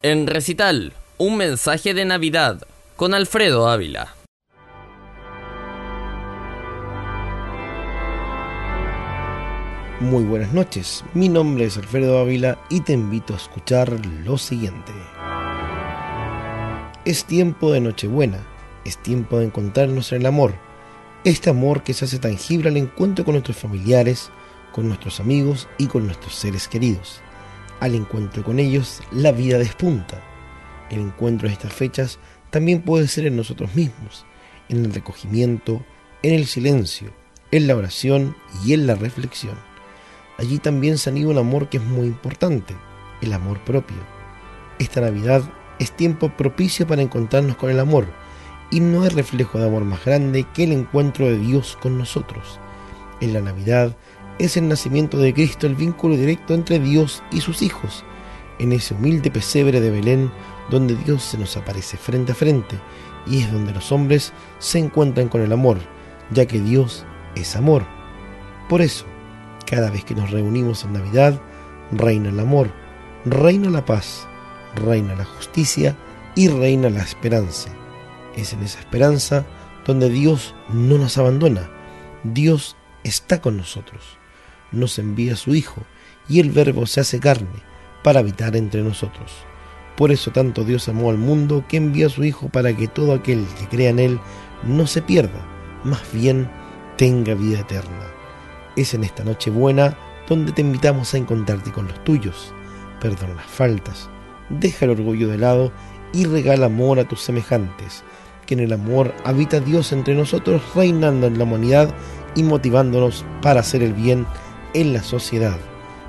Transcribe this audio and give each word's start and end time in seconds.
En 0.00 0.28
recital, 0.28 0.92
un 1.16 1.36
mensaje 1.36 1.92
de 1.92 2.04
Navidad 2.04 2.62
con 2.94 3.14
Alfredo 3.14 3.68
Ávila. 3.68 4.14
Muy 9.98 10.22
buenas 10.22 10.52
noches, 10.52 11.02
mi 11.14 11.28
nombre 11.28 11.64
es 11.64 11.76
Alfredo 11.78 12.20
Ávila 12.20 12.60
y 12.70 12.82
te 12.82 12.92
invito 12.92 13.34
a 13.34 13.38
escuchar 13.38 13.90
lo 14.24 14.38
siguiente. 14.38 14.92
Es 17.04 17.24
tiempo 17.24 17.72
de 17.72 17.80
Nochebuena, 17.80 18.38
es 18.84 18.98
tiempo 18.98 19.40
de 19.40 19.46
encontrarnos 19.46 20.12
en 20.12 20.20
el 20.20 20.26
amor, 20.26 20.54
este 21.24 21.50
amor 21.50 21.82
que 21.82 21.92
se 21.92 22.04
hace 22.04 22.20
tangible 22.20 22.68
al 22.68 22.76
encuentro 22.76 23.24
con 23.24 23.34
nuestros 23.34 23.56
familiares, 23.56 24.30
con 24.70 24.86
nuestros 24.86 25.18
amigos 25.18 25.66
y 25.76 25.88
con 25.88 26.06
nuestros 26.06 26.36
seres 26.36 26.68
queridos. 26.68 27.20
Al 27.80 27.94
encuentro 27.94 28.42
con 28.42 28.58
ellos, 28.58 29.00
la 29.12 29.30
vida 29.30 29.58
despunta. 29.58 30.20
El 30.90 31.00
encuentro 31.00 31.46
en 31.46 31.52
estas 31.52 31.72
fechas 31.72 32.18
también 32.50 32.82
puede 32.82 33.06
ser 33.06 33.26
en 33.26 33.36
nosotros 33.36 33.74
mismos, 33.74 34.26
en 34.68 34.84
el 34.84 34.92
recogimiento, 34.92 35.84
en 36.22 36.34
el 36.34 36.46
silencio, 36.46 37.12
en 37.52 37.66
la 37.66 37.76
oración 37.76 38.36
y 38.64 38.72
en 38.72 38.86
la 38.86 38.94
reflexión. 38.94 39.56
Allí 40.38 40.58
también 40.58 40.98
se 40.98 41.10
anida 41.10 41.28
un 41.28 41.38
amor 41.38 41.68
que 41.68 41.76
es 41.76 41.84
muy 41.84 42.06
importante, 42.06 42.74
el 43.20 43.32
amor 43.32 43.62
propio. 43.64 43.96
Esta 44.78 45.00
Navidad 45.00 45.42
es 45.78 45.92
tiempo 45.92 46.30
propicio 46.36 46.86
para 46.86 47.02
encontrarnos 47.02 47.56
con 47.56 47.70
el 47.70 47.78
amor, 47.78 48.06
y 48.70 48.80
no 48.80 49.02
hay 49.02 49.08
reflejo 49.10 49.58
de 49.58 49.66
amor 49.66 49.84
más 49.84 50.04
grande 50.04 50.44
que 50.52 50.64
el 50.64 50.72
encuentro 50.72 51.26
de 51.26 51.38
Dios 51.38 51.78
con 51.80 51.96
nosotros. 51.96 52.58
En 53.20 53.32
la 53.32 53.40
Navidad 53.40 53.96
es 54.38 54.56
el 54.56 54.68
nacimiento 54.68 55.18
de 55.18 55.34
Cristo 55.34 55.66
el 55.66 55.74
vínculo 55.74 56.16
directo 56.16 56.54
entre 56.54 56.78
Dios 56.78 57.22
y 57.30 57.40
sus 57.40 57.62
hijos, 57.62 58.04
en 58.58 58.72
ese 58.72 58.94
humilde 58.94 59.30
pesebre 59.30 59.80
de 59.80 59.90
Belén 59.90 60.30
donde 60.70 60.94
Dios 60.96 61.22
se 61.22 61.38
nos 61.38 61.56
aparece 61.56 61.96
frente 61.96 62.32
a 62.32 62.34
frente 62.34 62.78
y 63.26 63.42
es 63.42 63.52
donde 63.52 63.72
los 63.72 63.92
hombres 63.92 64.32
se 64.58 64.78
encuentran 64.78 65.28
con 65.28 65.42
el 65.42 65.52
amor, 65.52 65.78
ya 66.30 66.46
que 66.46 66.60
Dios 66.60 67.04
es 67.34 67.56
amor. 67.56 67.84
Por 68.68 68.80
eso, 68.80 69.06
cada 69.66 69.90
vez 69.90 70.04
que 70.04 70.14
nos 70.14 70.30
reunimos 70.30 70.84
en 70.84 70.92
Navidad, 70.94 71.40
reina 71.90 72.28
el 72.28 72.40
amor, 72.40 72.70
reina 73.24 73.70
la 73.70 73.84
paz, 73.84 74.26
reina 74.74 75.14
la 75.14 75.24
justicia 75.24 75.96
y 76.34 76.48
reina 76.48 76.90
la 76.90 77.02
esperanza. 77.02 77.70
Es 78.36 78.52
en 78.52 78.62
esa 78.62 78.78
esperanza 78.78 79.46
donde 79.84 80.08
Dios 80.08 80.54
no 80.68 80.98
nos 80.98 81.18
abandona, 81.18 81.70
Dios 82.24 82.76
está 83.04 83.40
con 83.40 83.56
nosotros, 83.56 84.18
nos 84.72 84.98
envía 84.98 85.36
su 85.36 85.54
Hijo 85.54 85.82
y 86.28 86.40
el 86.40 86.50
Verbo 86.50 86.86
se 86.86 87.00
hace 87.00 87.20
carne 87.20 87.62
para 88.02 88.20
habitar 88.20 88.56
entre 88.56 88.82
nosotros. 88.82 89.32
Por 89.96 90.12
eso 90.12 90.30
tanto 90.30 90.64
Dios 90.64 90.88
amó 90.88 91.10
al 91.10 91.18
mundo 91.18 91.64
que 91.68 91.76
envió 91.76 92.06
a 92.06 92.10
su 92.10 92.24
Hijo 92.24 92.48
para 92.48 92.76
que 92.76 92.88
todo 92.88 93.14
aquel 93.14 93.46
que 93.58 93.68
crea 93.68 93.90
en 93.90 93.98
Él 93.98 94.20
no 94.64 94.86
se 94.86 95.02
pierda, 95.02 95.44
más 95.84 96.02
bien 96.12 96.50
tenga 96.96 97.34
vida 97.34 97.60
eterna 97.60 98.18
es 98.80 98.94
en 98.94 99.04
esta 99.04 99.24
noche 99.24 99.50
buena 99.50 99.96
donde 100.28 100.52
te 100.52 100.62
invitamos 100.62 101.12
a 101.12 101.18
encontrarte 101.18 101.72
con 101.72 101.88
los 101.88 102.04
tuyos. 102.04 102.54
Perdona 103.00 103.34
las 103.34 103.46
faltas, 103.46 104.08
deja 104.50 104.84
el 104.84 104.92
orgullo 104.92 105.28
de 105.28 105.38
lado 105.38 105.72
y 106.12 106.24
regala 106.24 106.66
amor 106.66 106.98
a 106.98 107.06
tus 107.06 107.20
semejantes, 107.20 108.04
que 108.46 108.54
en 108.54 108.60
el 108.60 108.72
amor 108.72 109.14
habita 109.24 109.60
Dios 109.60 109.92
entre 109.92 110.14
nosotros, 110.14 110.62
reinando 110.74 111.26
en 111.26 111.38
la 111.38 111.44
humanidad 111.44 111.94
y 112.34 112.42
motivándonos 112.42 113.24
para 113.42 113.60
hacer 113.60 113.82
el 113.82 113.94
bien 113.94 114.26
en 114.74 114.92
la 114.92 115.02
sociedad. 115.02 115.58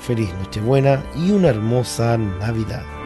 Feliz 0.00 0.32
Nochebuena 0.34 1.02
y 1.16 1.30
una 1.30 1.48
hermosa 1.48 2.18
Navidad. 2.18 3.01